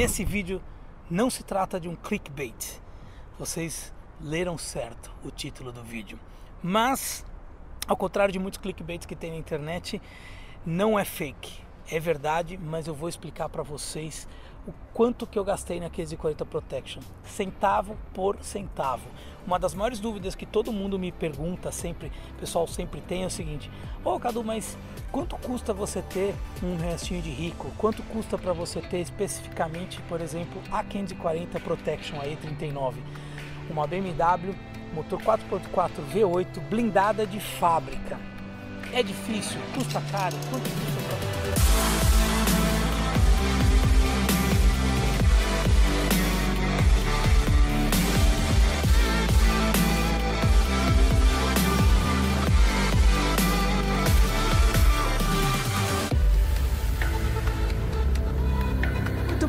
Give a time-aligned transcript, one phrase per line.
[0.00, 0.62] esse vídeo
[1.10, 2.80] não se trata de um clickbait.
[3.38, 6.18] Vocês leram certo o título do vídeo.
[6.62, 7.22] Mas,
[7.86, 10.00] ao contrário de muitos clickbaits que tem na internet,
[10.64, 11.60] não é fake.
[11.90, 14.26] É verdade, mas eu vou explicar para vocês
[14.66, 19.08] o quanto que eu gastei na 540 Protection, centavo por centavo.
[19.46, 23.30] Uma das maiores dúvidas que todo mundo me pergunta sempre, pessoal sempre tem é o
[23.30, 23.70] seguinte:
[24.04, 24.76] "Ô, oh, Cadu, mas
[25.10, 27.70] quanto custa você ter um restinho de rico?
[27.78, 32.94] Quanto custa para você ter especificamente, por exemplo, a 540 Protection a E39,
[33.70, 34.54] uma BMW
[34.92, 38.18] motor 4.4 V8 blindada de fábrica?"
[38.92, 41.29] É difícil, custa caro, quanto custa para você?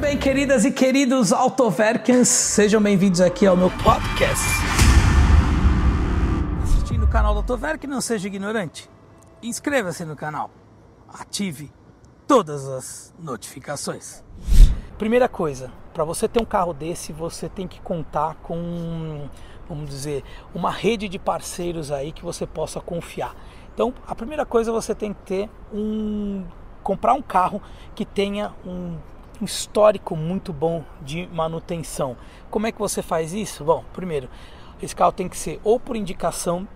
[0.02, 4.44] Bem, queridas e queridos Autoverkens, sejam bem-vindos aqui ao meu podcast.
[6.64, 8.90] Assistindo o canal do Autoverk, não seja ignorante.
[9.44, 10.50] Inscreva-se no canal.
[11.08, 11.72] Ative
[12.28, 14.24] todas as notificações.
[14.98, 19.30] Primeira coisa, para você ter um carro desse, você tem que contar com,
[19.70, 23.36] vamos dizer, uma rede de parceiros aí que você possa confiar.
[23.72, 26.44] Então, a primeira coisa você tem que ter um
[26.82, 27.62] comprar um carro
[27.94, 28.98] que tenha um
[29.42, 32.16] um histórico muito bom de manutenção.
[32.50, 33.64] Como é que você faz isso?
[33.64, 34.30] Bom, primeiro,
[34.82, 36.68] esse carro tem que ser ou por indicação,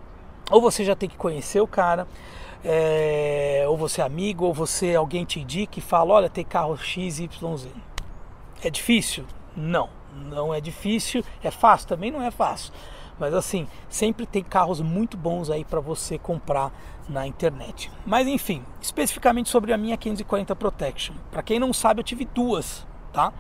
[0.50, 2.08] ou você já tem que conhecer o cara,
[2.64, 6.76] é, ou você é amigo, ou você alguém te indica e fala, olha, tem carro
[6.76, 7.30] XYZ.
[8.64, 9.26] É difícil?
[9.56, 11.24] Não, não é difícil.
[11.44, 11.88] É fácil?
[11.88, 12.74] Também não é fácil.
[13.20, 16.72] Mas assim, sempre tem carros muito bons aí para você comprar
[17.08, 17.92] na internet.
[18.06, 21.16] Mas enfim, especificamente sobre a minha 540 Protection.
[21.32, 23.32] Para quem não sabe, eu tive duas, tá?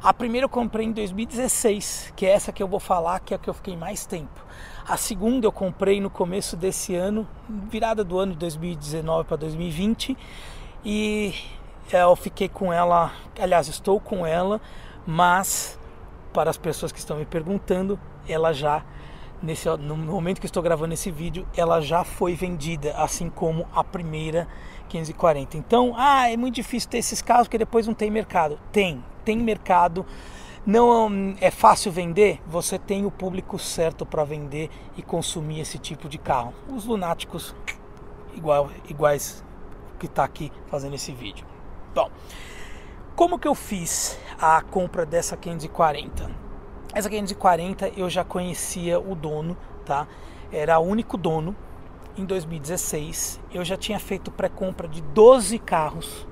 [0.00, 3.36] A primeira eu comprei em 2016, que é essa que eu vou falar, que é
[3.36, 4.44] a que eu fiquei mais tempo.
[4.88, 10.16] A segunda eu comprei no começo desse ano, virada do ano de 2019 para 2020,
[10.84, 11.34] e
[11.92, 14.60] é, eu fiquei com ela, aliás, estou com ela,
[15.04, 15.76] mas
[16.32, 18.84] para as pessoas que estão me perguntando, ela já
[19.42, 23.82] nesse, no momento que estou gravando esse vídeo, ela já foi vendida, assim como a
[23.84, 24.48] primeira
[24.88, 25.56] 540.
[25.56, 28.58] Então, ah, é muito difícil ter esses carros porque depois não tem mercado.
[28.72, 30.04] Tem, tem mercado.
[30.66, 36.08] Não é fácil vender, você tem o público certo para vender e consumir esse tipo
[36.08, 36.52] de carro.
[36.68, 37.54] Os lunáticos
[38.34, 39.42] igual, iguais
[39.98, 41.46] que está aqui fazendo esse vídeo.
[41.94, 42.10] Bom,
[43.16, 46.47] como que eu fiz a compra dessa 540?
[46.94, 50.06] Essa 540 eu já conhecia o dono, tá?
[50.50, 51.54] Era o único dono.
[52.16, 56.26] Em 2016 eu já tinha feito pré-compra de 12 carros.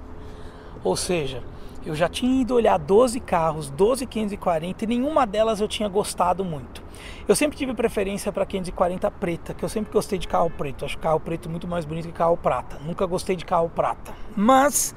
[0.83, 1.43] Ou seja,
[1.84, 6.44] eu já tinha ido olhar 12 carros, 12 540 e nenhuma delas eu tinha gostado
[6.44, 6.83] muito.
[7.28, 10.84] Eu sempre tive preferência para 540 preta, que eu sempre gostei de carro preto.
[10.84, 12.78] Acho carro preto muito mais bonito que carro prata.
[12.84, 14.12] Nunca gostei de carro prata.
[14.34, 14.97] Mas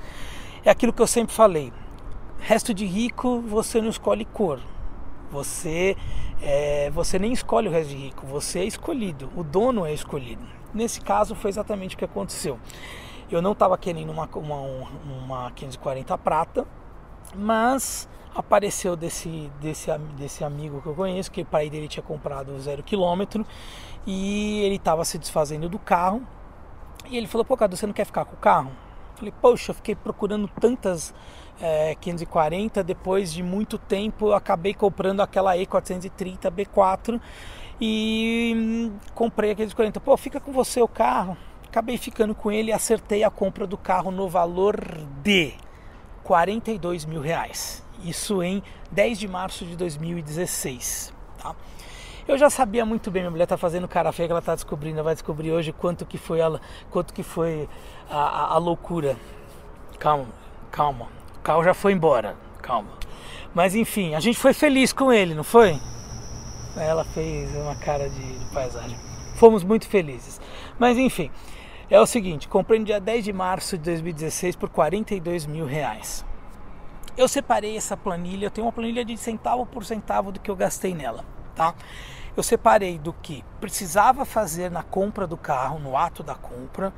[0.65, 1.71] é aquilo que eu sempre falei.
[2.39, 4.59] Resto de rico, você não escolhe cor.
[5.31, 5.95] Você,
[6.41, 10.43] é, você nem escolhe o resto de rico, você é escolhido, o dono é escolhido.
[10.73, 12.59] Nesse caso foi exatamente o que aconteceu.
[13.29, 14.59] Eu não estava querendo uma, uma,
[15.05, 16.65] uma 540 prata,
[17.35, 22.59] mas apareceu desse, desse, desse amigo que eu conheço, que o pai dele tinha comprado
[22.59, 23.45] zero quilômetro
[24.05, 26.21] e ele estava se desfazendo do carro.
[27.09, 28.71] E ele falou: Pô, Cadu, você não quer ficar com o carro?
[29.19, 31.13] Falei, poxa, fiquei procurando tantas
[31.61, 37.19] é, 540, depois de muito tempo eu acabei comprando aquela E430 B4
[37.81, 39.99] e hum, comprei a 540.
[39.99, 41.37] Pô, fica com você o carro.
[41.67, 44.79] Acabei ficando com ele e acertei a compra do carro no valor
[45.21, 45.53] de
[46.23, 47.83] 42 mil reais.
[48.01, 51.13] Isso em 10 de março de 2016.
[51.37, 51.53] Tá?
[52.29, 54.97] Eu já sabia muito bem, minha mulher tá fazendo cara feia que ela tá descobrindo,
[54.97, 56.59] ela vai descobrir hoje quanto que foi a,
[56.91, 57.67] quanto que foi
[58.07, 59.17] a, a, a loucura.
[59.97, 60.27] Calma,
[60.69, 61.07] calma.
[61.37, 62.91] O carro já foi embora, calma.
[63.51, 65.79] Mas enfim, a gente foi feliz com ele, não foi?
[66.77, 68.95] Ela fez uma cara de, de paisagem.
[69.33, 70.39] Fomos muito felizes.
[70.77, 71.31] Mas enfim,
[71.89, 76.23] é o seguinte, comprei no dia 10 de março de 2016 por 42 mil reais.
[77.17, 80.55] Eu separei essa planilha, eu tenho uma planilha de centavo por centavo do que eu
[80.55, 81.73] gastei nela, tá?
[82.39, 86.93] Eu separei do que precisava fazer na compra do carro, no ato da compra,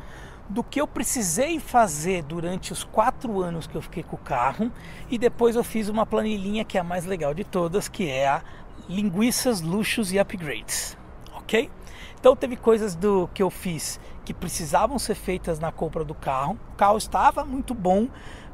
[0.47, 4.71] do que eu precisei fazer durante os quatro anos que eu fiquei com o carro
[5.09, 8.27] e depois eu fiz uma planilhinha que é a mais legal de todas, que é
[8.27, 8.43] a
[8.87, 10.95] linguiças, luxos e upgrades,
[11.33, 11.71] ok?
[12.19, 16.55] Então teve coisas do que eu fiz que precisavam ser feitas na compra do carro.
[16.73, 18.07] O carro estava muito bom,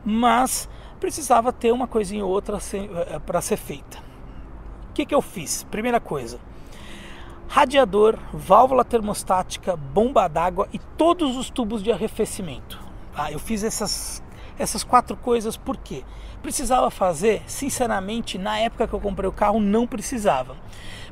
[0.05, 0.69] mas
[1.01, 2.59] precisava ter uma coisinha ou outra
[3.25, 3.97] para ser feita.
[4.89, 5.63] O que, que eu fiz?
[5.63, 6.39] Primeira coisa,
[7.47, 12.79] radiador, válvula termostática, bomba d'água e todos os tubos de arrefecimento.
[13.15, 14.21] Ah, eu fiz essas,
[14.59, 16.03] essas quatro coisas porque
[16.41, 20.55] precisava fazer, sinceramente, na época que eu comprei o carro não precisava.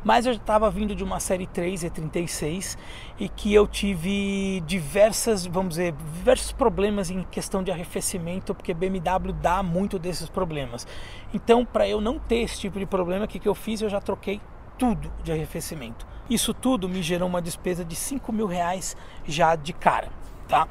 [0.04, 2.78] Mas eu estava vindo de uma série 3 E36
[3.20, 9.34] e que eu tive diversas, vamos dizer, diversos problemas em questão de arrefecimento, porque BMW
[9.34, 10.86] dá muito desses problemas.
[11.34, 13.82] Então, para eu não ter esse tipo de problema, o que, que eu fiz?
[13.82, 14.40] Eu já troquei
[14.78, 16.06] tudo de arrefecimento.
[16.30, 18.96] Isso tudo me gerou uma despesa de 5 mil reais
[19.26, 20.10] já de cara,
[20.48, 20.68] tá?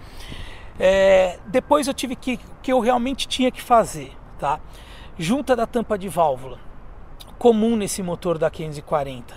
[0.78, 4.58] É, depois eu tive que que eu realmente tinha que fazer, tá?
[5.18, 6.58] Junta da tampa de válvula,
[7.38, 9.34] comum nesse motor da 540,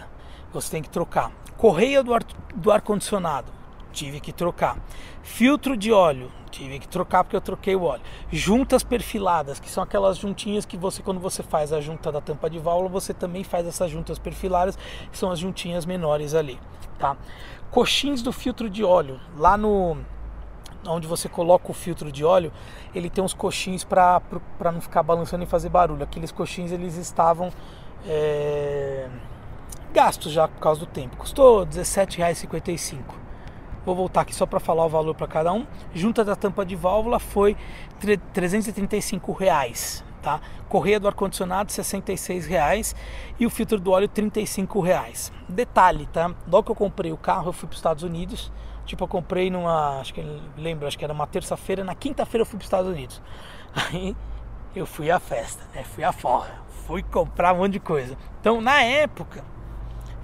[0.53, 1.29] você tem que trocar.
[1.57, 2.23] Correia do ar,
[2.55, 3.51] do ar condicionado,
[3.97, 4.77] tive que trocar.
[5.23, 8.03] Filtro de óleo, tive que trocar porque eu troquei o óleo.
[8.31, 12.47] Juntas perfiladas, que são aquelas juntinhas que você, quando você faz a junta da tampa
[12.47, 14.77] de válvula, você também faz essas juntas perfiladas,
[15.11, 16.59] que são as juntinhas menores ali,
[16.99, 17.17] tá?
[17.71, 19.97] Coxins do filtro de óleo, lá no
[20.87, 22.53] onde você coloca o filtro de óleo,
[22.93, 24.21] ele tem uns coxins para
[24.71, 26.03] não ficar balançando e fazer barulho.
[26.03, 27.51] Aqueles coxins eles estavam
[28.05, 29.09] é,
[29.91, 31.17] gastos já por causa do tempo.
[31.17, 33.26] Custou R$17,55.
[33.87, 35.65] Vou voltar aqui só para falar o valor para cada um.
[35.93, 37.55] Junta da tampa de válvula foi
[38.33, 40.41] 335 reais, tá?
[40.67, 42.93] Correia do ar condicionado R$ reais
[43.39, 45.31] e o filtro do óleo R$ reais.
[45.47, 46.35] Detalhe, tá?
[46.51, 48.51] Logo que eu comprei o carro, eu fui para os Estados Unidos.
[48.85, 52.45] Tipo, eu comprei numa, acho que lembro, acho que era uma terça-feira, na quinta-feira eu
[52.45, 53.21] fui para os Estados Unidos.
[53.73, 54.13] Aí
[54.75, 55.85] eu fui à festa, né?
[55.85, 58.17] Fui à forra, fui comprar um monte de coisa.
[58.41, 59.45] Então, na época,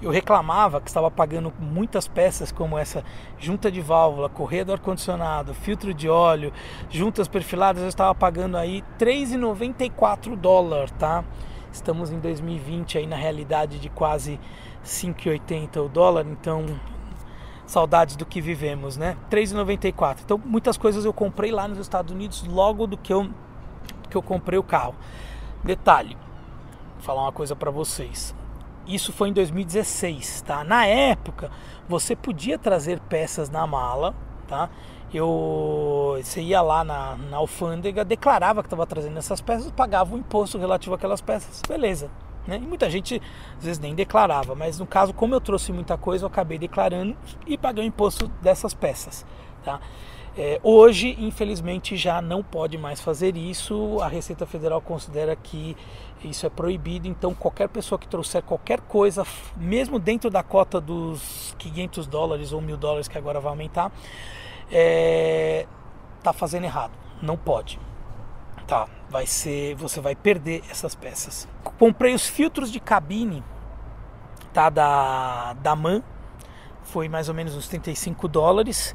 [0.02, 3.04] eu reclamava que estava pagando muitas peças como essa
[3.38, 6.52] junta de válvula, correia do ar-condicionado, filtro de óleo,
[6.90, 11.24] juntas perfiladas, eu estava pagando aí 3,94 dólares, tá?
[11.72, 14.38] Estamos em 2020 aí na realidade de quase
[14.84, 16.66] 5,80 o dólar, então
[17.66, 19.16] saudades do que vivemos, né?
[19.30, 20.18] 3,94.
[20.24, 23.30] Então muitas coisas eu comprei lá nos Estados Unidos logo do que eu
[24.10, 24.94] que eu comprei o carro.
[25.64, 26.16] Detalhe,
[26.94, 28.34] vou falar uma coisa para vocês.
[28.86, 30.62] Isso foi em 2016, tá?
[30.62, 31.50] Na época,
[31.88, 34.14] você podia trazer peças na mala,
[34.46, 34.68] tá?
[35.12, 40.18] Eu, você ia lá na, na alfândega, declarava que estava trazendo essas peças, pagava o
[40.18, 42.10] imposto relativo àquelas peças, beleza.
[42.46, 42.56] Né?
[42.56, 43.22] E muita gente
[43.56, 47.16] às vezes nem declarava, mas no caso, como eu trouxe muita coisa, eu acabei declarando
[47.46, 49.24] e paguei o imposto dessas peças.
[49.64, 49.80] Tá?
[50.36, 53.98] É, hoje, infelizmente, já não pode mais fazer isso.
[54.00, 55.76] A Receita Federal considera que
[56.24, 57.06] isso é proibido.
[57.06, 59.24] Então, qualquer pessoa que trouxer qualquer coisa,
[59.56, 63.92] mesmo dentro da cota dos 500 dólares ou mil dólares que agora vai aumentar,
[64.72, 65.66] é,
[66.22, 66.92] tá fazendo errado.
[67.22, 67.78] Não pode.
[68.66, 71.46] Tá, vai ser, você vai perder essas peças.
[71.78, 73.44] Comprei os filtros de cabine,
[74.54, 76.02] tá da da MAN,
[76.84, 78.94] foi mais ou menos uns 35 dólares.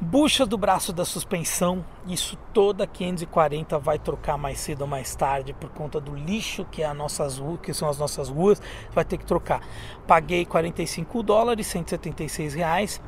[0.00, 5.52] Buchas do braço da suspensão, isso toda 540 vai trocar mais cedo ou mais tarde
[5.52, 9.04] por conta do lixo que é a nossas ruas, que são as nossas ruas, vai
[9.04, 9.60] ter que trocar.
[10.06, 13.02] Paguei 45 dólares, 176 reais.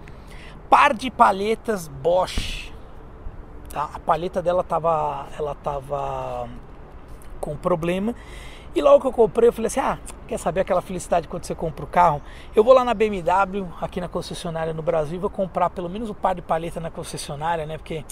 [0.69, 2.73] Par de palhetas Bosch.
[3.71, 3.89] Tá?
[3.95, 6.49] A palheta dela tava, ela tava
[7.41, 8.15] com problema
[8.75, 11.55] e logo que eu comprei, eu falei assim: ah, quer saber aquela felicidade quando você
[11.55, 12.23] compra o carro?
[12.55, 16.15] Eu vou lá na BMW, aqui na concessionária no Brasil, vou comprar pelo menos um
[16.15, 17.77] par de palheta na concessionária, né?
[17.77, 18.03] Porque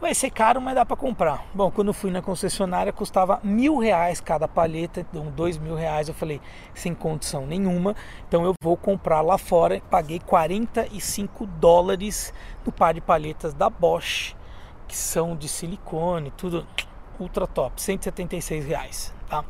[0.00, 1.44] vai ser caro, mas dá para comprar.
[1.52, 6.08] Bom, quando eu fui na concessionária, custava mil reais cada palheta, então dois mil reais.
[6.08, 6.40] Eu falei,
[6.72, 7.94] sem condição nenhuma,
[8.26, 9.82] então eu vou comprar lá fora.
[9.90, 12.32] Paguei 45 dólares
[12.64, 14.34] no par de palhetas da Bosch,
[14.86, 16.66] que são de silicone, tudo
[17.20, 19.44] ultra top, 176 reais, tá?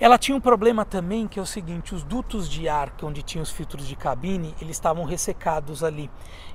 [0.00, 3.42] Ela tinha um problema também que é o seguinte, os dutos de ar, onde tinha
[3.42, 6.10] os filtros de cabine, eles estavam ressecados ali.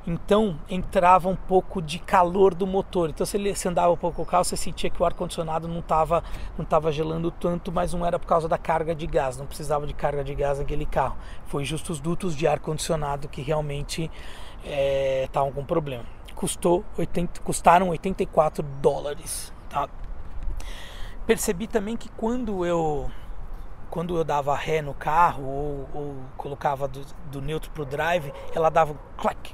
[0.08, 3.12] Então entrava um pouco de calor do motor.
[3.12, 5.78] Então se você andava um pouco o carro, você sentia que o ar condicionado não
[5.78, 6.24] estava
[6.58, 9.86] não tava gelando tanto, mas não era por causa da carga de gás, não precisava
[9.86, 11.16] de carga de gás naquele carro.
[11.46, 14.10] Foi justo os dutos de ar condicionado que realmente
[15.24, 16.04] estavam é, com problema.
[16.34, 19.54] Custou 80, custaram 84 dólares.
[19.70, 19.88] Tá?
[21.26, 23.10] Percebi também que quando eu
[23.90, 28.34] quando eu dava ré no carro ou, ou colocava do, do neutro para o drive,
[28.54, 29.54] ela dava um clac.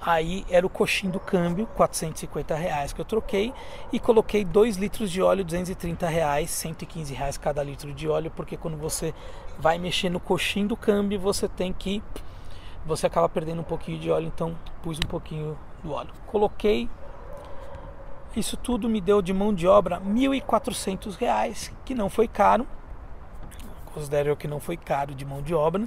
[0.00, 3.52] Aí era o coxinho do câmbio, 450 reais que eu troquei
[3.92, 8.56] e coloquei 2 litros de óleo, 230 reais, 115 reais cada litro de óleo, porque
[8.56, 9.14] quando você
[9.58, 12.02] vai mexer no coxinho do câmbio, você tem que
[12.84, 16.10] você acaba perdendo um pouquinho de óleo, então pus um pouquinho do óleo.
[16.26, 16.88] Coloquei
[18.34, 22.66] isso tudo me deu de mão de obra R$ 1.400, que não foi caro.
[23.92, 25.86] Considero que não foi caro de mão de obra.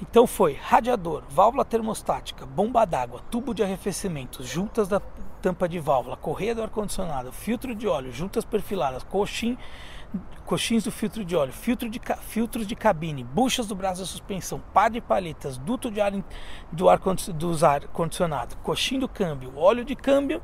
[0.00, 5.00] Então foi radiador, válvula termostática, bomba d'água, tubo de arrefecimento, juntas da
[5.40, 9.56] tampa de válvula, correia do ar-condicionado, filtro de óleo, juntas perfiladas, coxim,
[10.44, 14.60] coxins do filtro de óleo, filtro de, filtros de cabine, buchas do braço da suspensão,
[14.74, 16.12] par de palhetas, duto de ar
[16.72, 16.98] do ar,
[17.34, 20.42] dos ar condicionado, coxim do câmbio, óleo de câmbio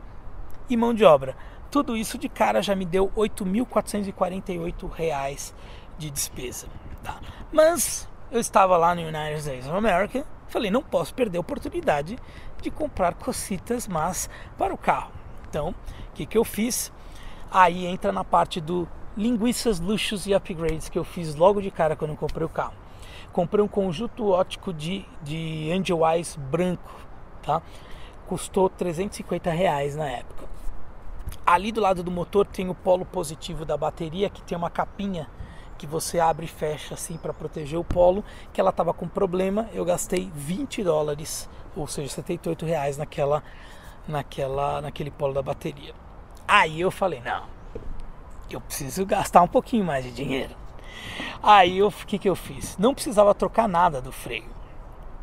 [0.69, 1.37] e mão de obra.
[1.71, 5.53] Tudo isso de cara já me deu R$ 8.448
[5.99, 6.67] de despesa.
[7.03, 7.21] Tá?
[7.53, 12.19] Mas eu estava lá no United States of America, falei, não posso perder a oportunidade
[12.61, 15.13] de comprar cositas mas para o carro.
[15.49, 16.93] Então, o que, que eu fiz?
[17.51, 21.97] Aí entra na parte do linguiças, luxos e upgrades que eu fiz logo de cara
[21.97, 22.75] quando comprei o carro.
[23.33, 26.91] Comprei um conjunto ótico de, de Angel Eyes branco,
[27.43, 27.63] tá?
[28.27, 30.58] Custou 350 reais na época.
[31.47, 35.29] Ali do lado do motor tem o polo positivo da bateria que tem uma capinha
[35.79, 39.69] que você abre e fecha assim para proteger o polo, que ela estava com problema,
[39.73, 43.43] eu gastei 20 dólares, ou seja, 78 reais naquela,
[44.07, 45.95] naquela, naquele polo da bateria.
[46.47, 47.45] Aí eu falei, não,
[48.51, 50.55] eu preciso gastar um pouquinho mais de dinheiro.
[51.43, 52.77] Aí o que, que eu fiz?
[52.77, 54.51] Não precisava trocar nada do freio.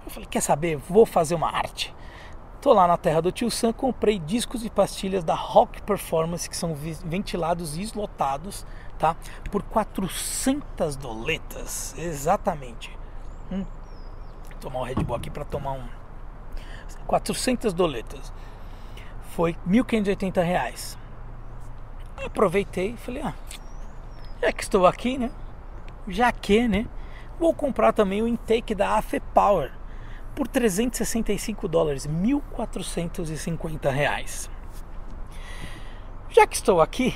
[0.05, 0.77] Eu falei, quer saber?
[0.77, 1.93] Vou fazer uma arte.
[2.65, 6.57] Tô lá na terra do tio Sam, comprei discos e pastilhas da Rock Performance que
[6.57, 8.65] são ventilados e islotados
[8.98, 9.15] tá?
[9.51, 12.89] Por 400 doletas, exatamente.
[13.51, 13.63] Hum.
[14.50, 15.88] Vou tomar um Red Bull aqui para tomar um.
[17.05, 18.34] 400 doletas.
[19.36, 20.98] Foi 1.580 reais.
[22.17, 23.36] Aproveitei e falei, ah,
[24.41, 25.29] já que estou aqui, né?
[26.07, 26.88] Já que, né?
[27.39, 29.72] Vou comprar também o intake da AFE Power
[30.36, 34.50] por 365 dólares, 1.450 reais.
[36.30, 37.15] Já que estou aqui,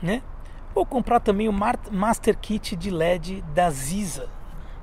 [0.00, 0.22] né?
[0.72, 4.28] Vou comprar também o Master Kit de LED da Ziza,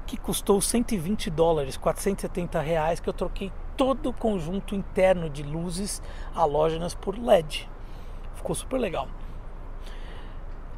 [0.05, 6.01] que custou 120 dólares, 470 reais, que eu troquei todo o conjunto interno de luzes
[6.35, 7.69] halógenas por LED.
[8.35, 9.07] Ficou super legal.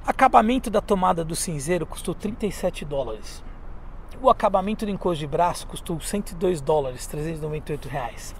[0.05, 3.43] Acabamento da tomada do cinzeiro custou 37 dólares.
[4.21, 8.35] O acabamento do encosto de braço custou 102 dólares, 398 reais.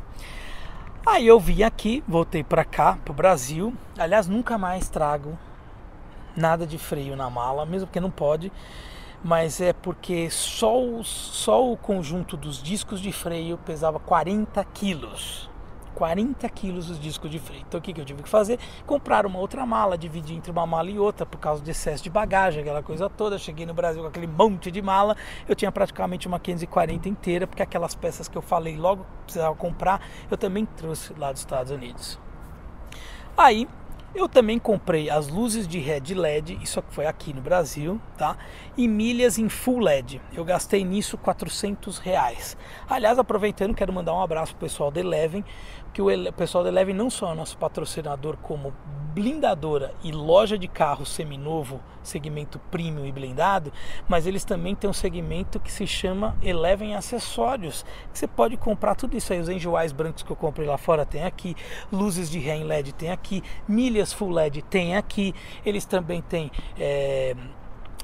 [1.06, 3.74] Aí eu vim aqui, voltei para cá, para o Brasil.
[3.98, 5.38] Aliás, nunca mais trago
[6.36, 8.52] nada de freio na mala, mesmo porque não pode,
[9.24, 15.49] mas é porque só o, só o conjunto dos discos de freio pesava 40 quilos.
[16.00, 17.62] 40 quilos os discos de freio.
[17.68, 18.58] Então o que, que eu tive que fazer?
[18.86, 22.10] Comprar uma outra mala, dividir entre uma mala e outra por causa de excesso de
[22.10, 23.38] bagagem, aquela coisa toda.
[23.38, 27.62] Cheguei no Brasil com aquele monte de mala, eu tinha praticamente uma 540 inteira, porque
[27.62, 30.02] aquelas peças que eu falei logo precisava comprar,
[30.32, 32.18] eu também trouxe lá dos Estados Unidos.
[33.36, 33.68] Aí
[34.14, 38.36] eu também comprei as luzes de LED LED, isso foi aqui no Brasil, tá?
[38.76, 40.20] E milhas em Full LED.
[40.34, 42.58] Eu gastei nisso 400 reais.
[42.90, 45.46] Aliás, aproveitando, quero mandar um abraço pro pessoal da Eleven,
[45.94, 48.74] que o pessoal da Eleven não só é nosso patrocinador como
[49.14, 53.74] blindadora e loja de carro seminovo, segmento premium e blindado,
[54.08, 58.96] mas eles também têm um segmento que se chama Eleven Acessórios, que você pode comprar
[58.96, 61.56] tudo isso aí, os enjoais brancos que eu comprei lá fora tem aqui,
[61.92, 65.34] luzes de ré LED tem aqui, milhas full LED tem aqui,
[65.66, 67.36] eles também têm é,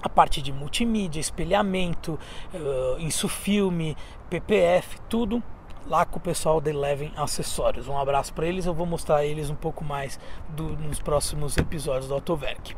[0.02, 2.20] a parte de multimídia, espelhamento,
[2.54, 3.96] uh, insufilme,
[4.30, 5.42] PPF, tudo
[5.88, 7.88] lá com o pessoal da Eleven Acessórios.
[7.88, 12.08] Um abraço para eles, eu vou mostrar eles um pouco mais do, nos próximos episódios
[12.08, 12.76] do Autoverk.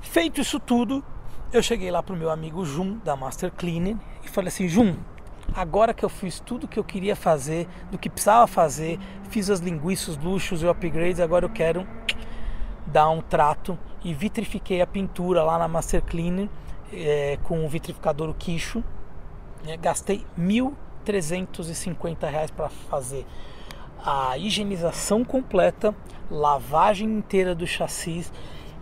[0.00, 1.04] Feito isso tudo,
[1.52, 4.94] eu cheguei lá pro meu amigo Jun da Master Cleaning e falei assim: Jun,
[5.54, 8.98] agora que eu fiz tudo que eu queria fazer, do que precisava fazer,
[9.30, 11.86] fiz as linguiças, luxos e upgrades, agora eu quero
[12.86, 16.48] dar um trato e vitrifiquei a pintura lá na Master Cleaning
[16.92, 18.82] é, com o vitrificador o Quicho.
[19.64, 23.24] Né, gastei mil 350 reais para fazer
[24.04, 25.94] a higienização completa,
[26.28, 28.26] lavagem inteira do chassi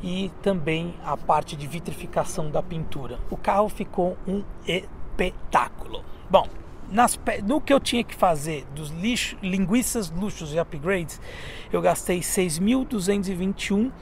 [0.03, 3.19] e também a parte de vitrificação da pintura.
[3.31, 6.03] O carro ficou um espetáculo.
[6.29, 6.49] Bom,
[6.91, 11.21] nas, no que eu tinha que fazer dos lixo, linguiças, luxos e upgrades,
[11.71, 13.93] eu gastei 6.221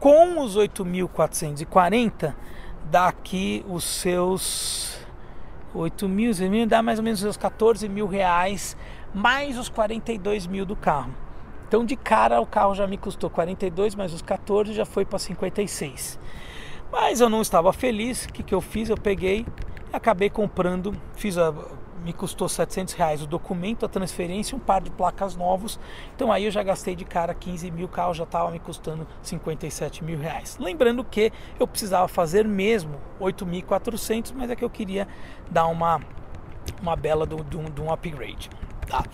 [0.00, 2.34] com os 8.440
[2.90, 4.97] daqui os seus
[5.74, 8.76] 8 mil, mil dá mais ou menos os 14 mil reais,
[9.14, 11.12] mais os 42 mil do carro.
[11.66, 15.18] Então de cara o carro já me custou 42, mais os 14 já foi para
[15.18, 16.18] 56.
[16.90, 18.88] Mas eu não estava feliz, o que, que eu fiz?
[18.88, 19.44] Eu peguei
[19.90, 21.54] Acabei comprando, fiz a,
[22.04, 25.78] me custou 700 reais o documento, a transferência, um par de placas novos.
[26.14, 29.06] Então aí eu já gastei de cara 15 mil, o carro já estava me custando
[29.22, 30.56] 57 mil reais.
[30.60, 35.06] Lembrando que eu precisava fazer mesmo 8.400, mas é que eu queria
[35.50, 36.00] dar uma,
[36.80, 38.50] uma bela de um, upgrade.
[38.86, 39.04] Tá?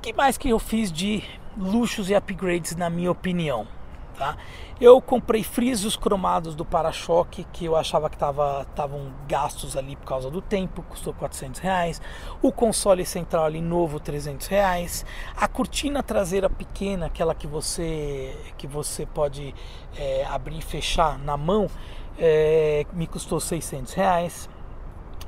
[0.00, 1.22] Que mais que eu fiz de
[1.56, 3.66] luxos e upgrades na minha opinião?
[4.16, 4.36] Tá?
[4.80, 10.30] Eu comprei frisos cromados do para-choque que eu achava que estavam gastos ali por causa
[10.30, 12.00] do tempo, custou 400 reais.
[12.40, 15.04] O console central ali novo 300 reais.
[15.36, 19.52] A cortina traseira pequena, aquela que você que você pode
[19.96, 21.68] é, abrir e fechar na mão,
[22.16, 24.48] é, me custou 600 reais.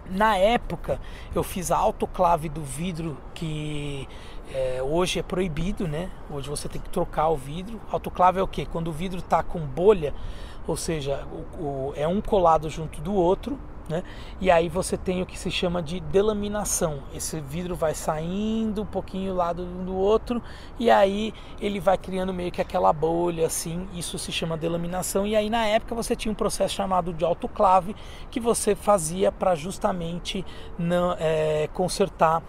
[0.08, 1.00] Na época
[1.34, 4.08] eu fiz a autoclave do vidro que
[4.52, 6.10] é, hoje é proibido, né?
[6.30, 7.80] Hoje você tem que trocar o vidro.
[7.90, 8.66] Autoclave é o que?
[8.66, 10.14] Quando o vidro está com bolha,
[10.66, 11.26] ou seja,
[11.58, 14.02] o, o, é um colado junto do outro, né?
[14.40, 17.02] E aí você tem o que se chama de delaminação.
[17.14, 20.42] Esse vidro vai saindo um pouquinho lado do outro
[20.78, 23.86] e aí ele vai criando meio que aquela bolha assim.
[23.94, 25.26] Isso se chama delaminação.
[25.26, 27.94] E aí na época você tinha um processo chamado de autoclave
[28.30, 30.44] que você fazia para justamente
[30.76, 32.42] não, é, consertar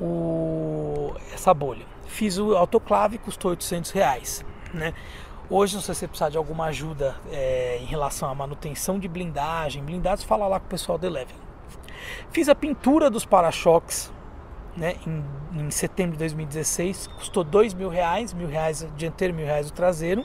[0.00, 1.86] o, essa bolha.
[2.06, 4.44] Fiz o autoclave, custou 800 reais.
[4.72, 4.92] Né?
[5.48, 10.24] Hoje, se você precisar de alguma ajuda é, em relação à manutenção de blindagem, blindados,
[10.24, 11.36] fala lá com o pessoal da Eleven.
[12.30, 14.12] Fiz a pintura dos para-choques
[14.76, 15.24] né, em,
[15.60, 19.72] em, setembro de 2016, custou dois mil reais, mil reais o dianteiro, mil reais o
[19.72, 20.24] traseiro.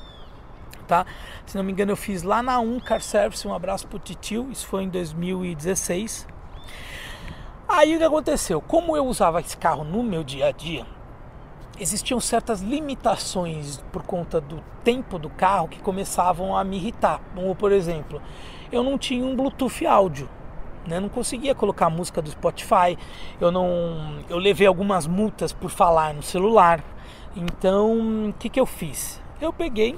[0.88, 1.06] Tá?
[1.46, 4.50] Se não me engano, eu fiz lá na 1 Car Service, um abraço pro Titio,
[4.52, 6.28] isso foi em 2016.
[7.72, 8.60] Aí o que aconteceu?
[8.60, 10.88] Como eu usava esse carro no meu dia a dia,
[11.80, 17.22] existiam certas limitações por conta do tempo do carro que começavam a me irritar.
[17.36, 18.20] Como por exemplo,
[18.72, 20.28] eu não tinha um Bluetooth áudio,
[20.88, 21.00] né?
[21.00, 22.98] não conseguia colocar música do Spotify.
[23.40, 26.84] Eu não, eu levei algumas multas por falar no celular.
[27.36, 29.22] Então, o que que eu fiz?
[29.40, 29.96] Eu peguei,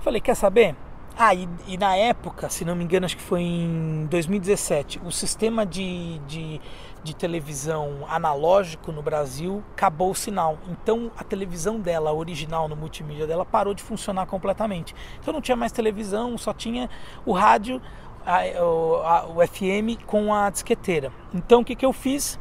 [0.00, 0.76] falei, quer saber?
[1.22, 5.10] Ah, e, e, na época, se não me engano, acho que foi em 2017, o
[5.10, 6.58] sistema de, de,
[7.02, 10.58] de, televisão analógico no Brasil acabou o sinal.
[10.68, 14.94] Então a televisão dela, a original no multimídia dela, parou de funcionar completamente.
[15.20, 16.88] Então não tinha mais televisão, só tinha
[17.24, 17.80] o rádio,
[18.24, 21.12] a, a, o FM com a disqueteira.
[21.32, 22.38] Então o que, que eu fiz?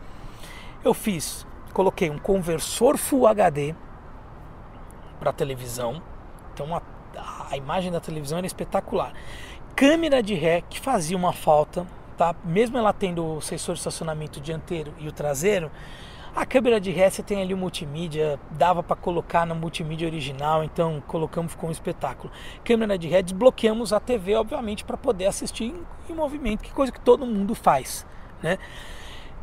[0.84, 3.75] Eu fiz, coloquei um conversor Full HD
[5.19, 6.01] para televisão.
[6.53, 6.81] Então a
[7.49, 9.13] a imagem da televisão era espetacular.
[9.75, 11.86] Câmera de ré que fazia uma falta,
[12.19, 12.36] tá?
[12.43, 15.71] Mesmo ela tendo o sensor de estacionamento dianteiro e o traseiro,
[16.36, 20.62] a câmera de ré você tem ali o multimídia, dava para colocar no multimídia original,
[20.62, 22.32] então colocamos, ficou um espetáculo.
[22.62, 26.91] Câmera de ré, desbloqueamos a TV, obviamente, para poder assistir em, em movimento, que coisa
[26.91, 28.05] que todo mundo faz,
[28.43, 28.60] né?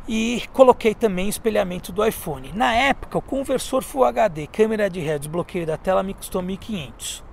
[0.07, 2.53] e coloquei também espelhamento do iPhone.
[2.53, 7.26] Na época, o conversor Full HD, câmera de ré, desbloqueio da tela me custou 1.500.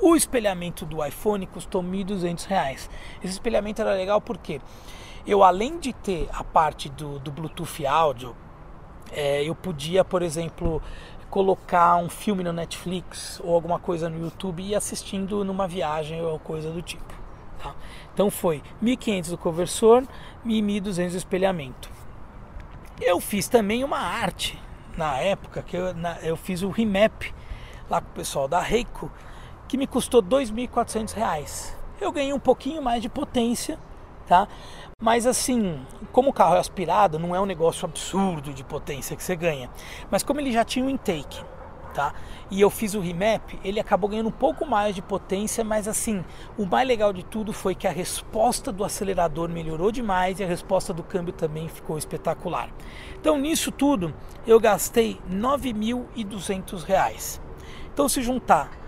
[0.00, 2.88] O espelhamento do iPhone custou R$ 1.200.
[3.22, 4.60] Esse espelhamento era legal porque
[5.26, 8.34] eu, além de ter a parte do, do Bluetooth áudio,
[9.12, 10.80] é, eu podia, por exemplo,
[11.28, 16.38] colocar um filme no Netflix ou alguma coisa no YouTube e assistindo numa viagem ou
[16.38, 17.14] coisa do tipo.
[17.58, 17.74] Tá?
[18.14, 20.04] Então foi 1.500 o conversor
[20.46, 21.90] e 1.200 o espelhamento.
[23.00, 24.58] Eu fiz também uma arte
[24.96, 27.34] na época que eu, na, eu fiz o remap
[27.88, 29.10] lá com o pessoal da Reiko
[29.70, 31.74] que me custou R$ 2.400.
[32.00, 33.78] Eu ganhei um pouquinho mais de potência,
[34.26, 34.48] tá?
[35.00, 35.80] Mas assim,
[36.10, 39.70] como o carro é aspirado, não é um negócio absurdo de potência que você ganha.
[40.10, 41.40] Mas como ele já tinha um intake,
[41.94, 42.12] tá?
[42.50, 46.24] E eu fiz o remap, ele acabou ganhando um pouco mais de potência, mas assim,
[46.58, 50.48] o mais legal de tudo foi que a resposta do acelerador melhorou demais e a
[50.48, 52.70] resposta do câmbio também ficou espetacular.
[53.20, 54.12] Então nisso tudo,
[54.44, 57.40] eu gastei R$ 9.200.
[57.92, 58.79] Então se juntar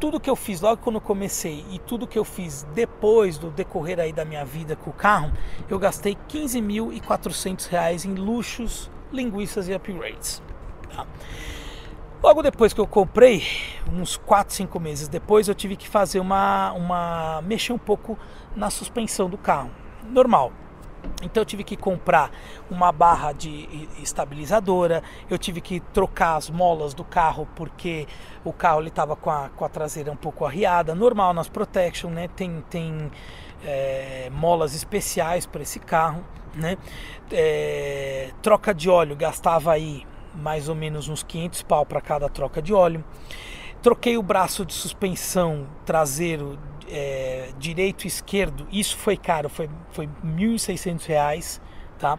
[0.00, 3.50] tudo que eu fiz logo quando eu comecei e tudo que eu fiz depois do
[3.50, 5.30] decorrer aí da minha vida com o carro,
[5.68, 10.42] eu gastei 15.400 reais em luxos, linguiças e upgrades.
[10.88, 11.06] Tá?
[12.22, 13.42] Logo depois que eu comprei,
[13.92, 18.18] uns 4, 5 meses depois, eu tive que fazer uma, uma mexer um pouco
[18.56, 19.70] na suspensão do carro.
[20.02, 20.52] Normal,
[21.22, 22.30] então eu tive que comprar
[22.70, 23.68] uma barra de
[24.02, 28.06] estabilizadora, eu tive que trocar as molas do carro porque
[28.44, 32.28] o carro estava com a, com a traseira um pouco arriada, normal nas protection, né?
[32.28, 33.10] Tem, tem
[33.64, 36.78] é, molas especiais para esse carro, né?
[37.30, 42.62] É, troca de óleo gastava aí mais ou menos uns 500 pau para cada troca
[42.62, 43.04] de óleo.
[43.82, 46.58] Troquei o braço de suspensão traseiro
[46.90, 48.66] é, direito e esquerdo.
[48.70, 51.60] Isso foi caro, foi, foi R$ 1.600,
[51.98, 52.18] tá?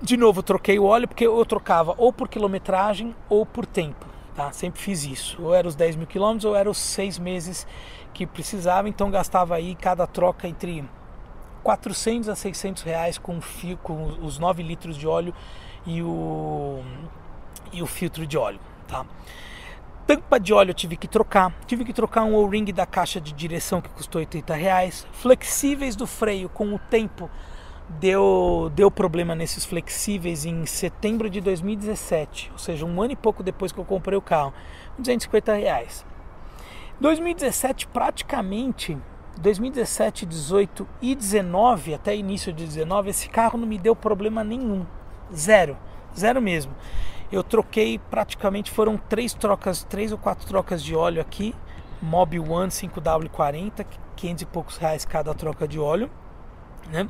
[0.00, 4.52] De novo, troquei o óleo porque eu trocava ou por quilometragem ou por tempo, tá?
[4.52, 5.42] Sempre fiz isso.
[5.42, 7.66] Ou era os 10 mil quilômetros ou era os seis meses
[8.14, 8.88] que precisava.
[8.88, 10.88] Então gastava aí cada troca entre
[11.64, 15.34] 400 a 600 reais com, fio, com os 9 litros de óleo
[15.84, 16.80] e o,
[17.72, 19.04] e o filtro de óleo, tá?
[20.08, 23.30] Tampa de óleo eu tive que trocar, tive que trocar um O-ring da caixa de
[23.30, 27.28] direção que custou 80 reais, flexíveis do freio com o tempo
[28.00, 33.42] deu, deu problema nesses flexíveis em setembro de 2017, ou seja, um ano e pouco
[33.42, 34.54] depois que eu comprei o carro,
[34.96, 36.06] 250 reais.
[36.98, 38.96] 2017 praticamente
[39.38, 44.86] 2017, 18 e 19, até início de 19, esse carro não me deu problema nenhum.
[45.30, 45.76] Zero.
[46.16, 46.72] Zero mesmo.
[47.30, 51.54] Eu troquei praticamente, foram três trocas, três ou quatro trocas de óleo aqui.
[52.00, 53.84] Mob One 5W40,
[54.16, 56.10] 500 e poucos reais cada troca de óleo.
[56.90, 57.08] Né?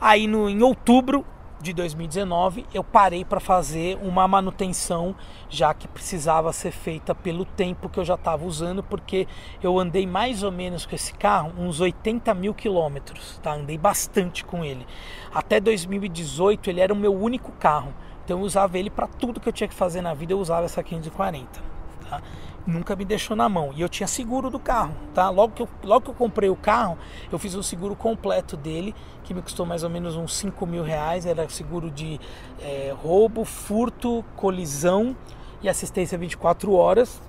[0.00, 1.24] Aí no, em outubro
[1.60, 5.14] de 2019 eu parei para fazer uma manutenção
[5.48, 9.26] já que precisava ser feita pelo tempo que eu já estava usando porque
[9.62, 14.44] eu andei mais ou menos com esse carro uns 80 mil quilômetros tá andei bastante
[14.44, 14.86] com ele
[15.34, 17.94] até 2018 ele era o meu único carro
[18.26, 20.66] então eu usava ele para tudo que eu tinha que fazer na vida, eu usava
[20.66, 21.62] essa 540.
[22.10, 22.20] Tá?
[22.66, 23.70] Nunca me deixou na mão.
[23.72, 24.96] E eu tinha seguro do carro.
[25.14, 25.30] Tá?
[25.30, 26.98] Logo, que eu, logo que eu comprei o carro,
[27.30, 30.82] eu fiz o seguro completo dele, que me custou mais ou menos uns 5 mil
[30.82, 31.24] reais.
[31.24, 32.20] Era seguro de
[32.60, 35.16] é, roubo, furto, colisão
[35.62, 37.22] e assistência 24 horas.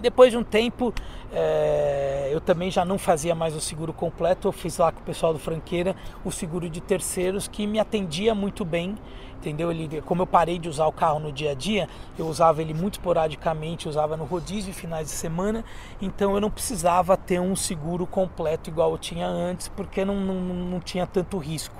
[0.00, 0.92] Depois de um tempo,
[1.32, 4.48] é, eu também já não fazia mais o seguro completo.
[4.48, 8.34] Eu fiz lá com o pessoal do Franqueira o seguro de terceiros que me atendia
[8.34, 8.96] muito bem
[9.44, 9.70] entendeu?
[9.70, 11.86] Ele, como eu parei de usar o carro no dia a dia,
[12.18, 15.62] eu usava ele muito esporadicamente, usava no rodízio finais de semana,
[16.00, 20.34] então eu não precisava ter um seguro completo igual eu tinha antes, porque não, não,
[20.34, 21.76] não tinha tanto risco.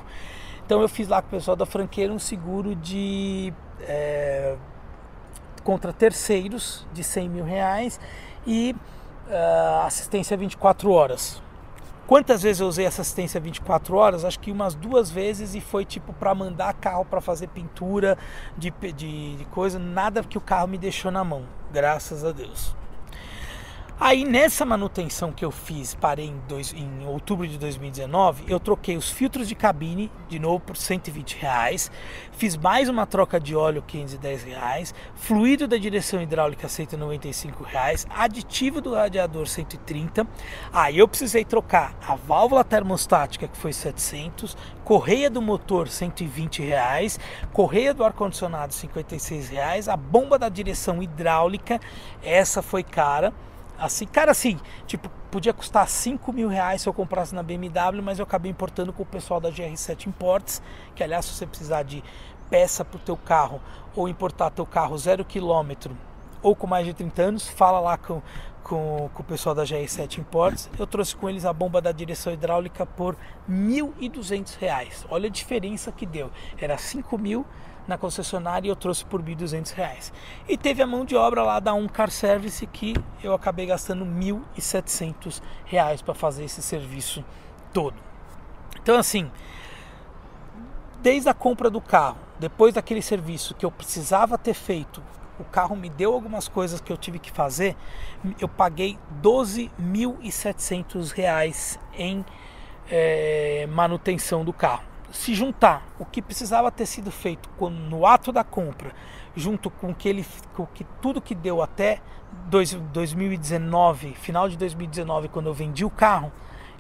[0.65, 4.57] Então eu fiz lá com o pessoal da franqueira um seguro de é,
[5.65, 7.99] contra terceiros de 100 mil reais
[8.47, 8.77] e
[9.27, 11.43] uh, assistência 24 horas.
[12.07, 14.27] Quantas vezes eu usei essa assistência 24 horas?
[14.27, 18.19] Acho que umas duas vezes e foi tipo para mandar carro para fazer pintura
[18.59, 22.77] de, de, de coisa, nada que o carro me deixou na mão, graças a Deus.
[23.99, 28.97] Aí nessa manutenção que eu fiz, parei em, dois, em, outubro de 2019, eu troquei
[28.97, 31.93] os filtros de cabine de novo por 120 reais,
[32.33, 38.81] fiz mais uma troca de óleo 510 reais, fluido da direção hidráulica 195 reais, aditivo
[38.81, 40.27] do radiador 130.
[40.73, 47.21] Aí eu precisei trocar a válvula termostática que foi 700, correia do motor 120 reais,
[47.53, 51.81] correia do ar condicionado 56 reais, a bomba da direção hidráulica
[52.25, 53.33] essa foi cara
[53.79, 58.19] Assim, cara, assim, tipo, podia custar 5 mil reais se eu comprasse na BMW, mas
[58.19, 60.63] eu acabei importando com o pessoal da GR7 Imports,
[60.95, 62.03] que aliás, se você precisar de
[62.49, 63.61] peça para o teu carro
[63.97, 65.97] ou importar teu carro zero quilômetro
[66.43, 68.21] ou com mais de 30 anos, fala lá com,
[68.63, 70.71] com, com, o pessoal da GR7 Imports.
[70.79, 73.15] Eu trouxe com eles a bomba da direção hidráulica por
[73.49, 75.07] R$ 1.200.
[75.09, 76.31] Olha a diferença que deu.
[76.59, 77.47] Era 5 mil
[77.87, 80.11] na concessionária e eu trouxe por R$ 1.200.
[80.49, 84.05] E teve a mão de obra lá da Um Car Service que eu acabei gastando
[84.05, 84.11] R$
[84.57, 87.23] 1.700 para fazer esse serviço
[87.73, 87.97] todo.
[88.83, 89.31] Então assim,
[91.03, 95.01] desde a compra do carro, depois daquele serviço que eu precisava ter feito,
[95.39, 97.77] o carro me deu algumas coisas que eu tive que fazer,
[98.41, 102.25] eu paguei R$ 12.700 em
[102.89, 108.43] é, manutenção do carro se juntar o que precisava ter sido feito no ato da
[108.43, 108.93] compra,
[109.37, 112.01] junto com que ele, com que tudo que deu até
[112.49, 116.33] 2019, final de 2019, quando eu vendi o carro,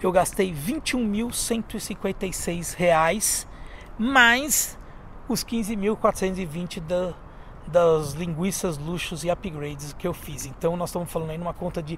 [0.02, 3.46] eu gastei R$ 21.156
[3.96, 4.76] mais
[5.28, 7.14] os 15.420 da,
[7.68, 10.44] das linguiças, luxos e upgrades que eu fiz.
[10.44, 11.96] Então nós estamos falando aí numa conta de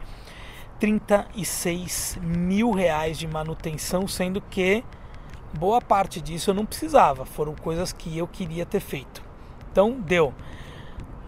[0.78, 4.84] 36 mil reais de manutenção, sendo que
[5.58, 9.22] boa parte disso eu não precisava, foram coisas que eu queria ter feito.
[9.70, 10.34] Então deu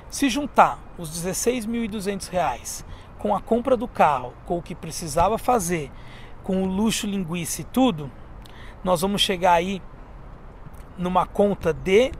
[0.09, 2.83] Se juntar os R$ 16.200
[3.19, 5.91] com a compra do carro, com o que precisava fazer,
[6.43, 8.11] com o luxo, linguiça e tudo,
[8.83, 9.81] nós vamos chegar aí
[10.97, 12.11] numa conta de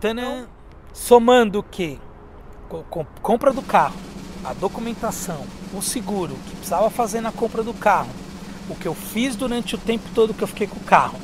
[0.00, 0.46] tanã,
[0.92, 1.98] somando o que?
[3.22, 3.96] Compra do carro,
[4.44, 8.10] a documentação, o seguro que precisava fazer na compra do carro,
[8.68, 11.18] o que eu fiz durante o tempo todo que eu fiquei com o carro,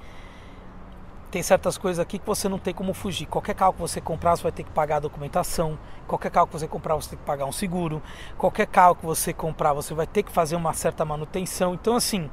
[1.33, 3.25] tem certas coisas aqui que você não tem como fugir.
[3.25, 5.79] Qualquer carro que você comprar, você vai ter que pagar a documentação.
[6.07, 8.03] Qualquer carro que você comprar, você tem que pagar um seguro.
[8.37, 11.73] Qualquer carro que você comprar, você vai ter que fazer uma certa manutenção.
[11.73, 12.29] Então, assim,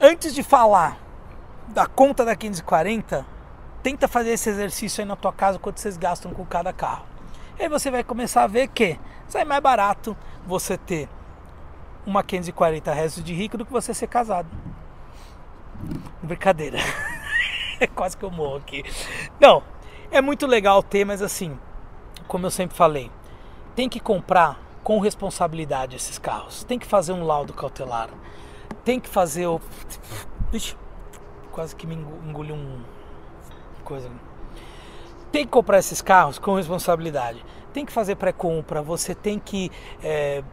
[0.00, 0.98] antes de falar
[1.68, 3.24] da conta da 540,
[3.82, 7.04] tenta fazer esse exercício aí na tua casa quanto vocês gastam com cada carro.
[7.58, 10.16] E aí você vai começar a ver que sai mais barato
[10.46, 11.08] você ter
[12.06, 14.48] uma 540 restos de rico do que você ser casado.
[16.22, 16.78] Brincadeira.
[17.80, 18.82] é quase que eu morro aqui.
[19.38, 19.62] Não,
[20.10, 21.58] é muito legal ter, mas assim,
[22.26, 23.10] como eu sempre falei,
[23.74, 26.64] tem que comprar com responsabilidade esses carros.
[26.64, 28.08] Tem que fazer um laudo cautelar.
[28.84, 29.60] Tem que fazer o.
[30.52, 30.76] Ixi,
[31.52, 32.82] quase que me engoliu um.
[33.90, 34.08] Coisa.
[35.32, 37.44] Tem que comprar esses carros com responsabilidade.
[37.72, 38.80] Tem que fazer pré-compra.
[38.82, 39.70] Você tem que
[40.02, 40.44] é,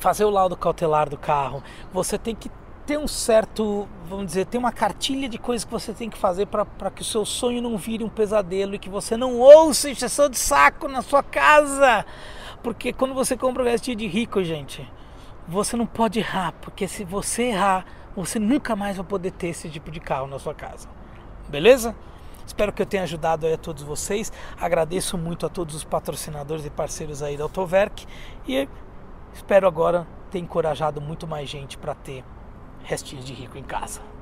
[0.00, 1.62] fazer o laudo cautelar do carro.
[1.92, 2.50] Você tem que
[2.86, 6.46] ter um certo, vamos dizer, tem uma cartilha de coisas que você tem que fazer
[6.46, 10.28] para que o seu sonho não vire um pesadelo e que você não ouça encheção
[10.28, 12.04] de saco na sua casa.
[12.62, 14.86] Porque quando você compra um vestido de rico, gente,
[15.48, 19.68] você não pode errar, porque se você errar, você nunca mais vai poder ter esse
[19.70, 20.88] tipo de carro na sua casa.
[21.48, 21.94] Beleza?
[22.46, 24.32] Espero que eu tenha ajudado a todos vocês.
[24.60, 28.06] Agradeço muito a todos os patrocinadores e parceiros aí da Autoverk
[28.46, 28.68] e
[29.32, 32.24] espero agora ter encorajado muito mais gente para ter
[32.82, 34.13] restinhos de rico em casa.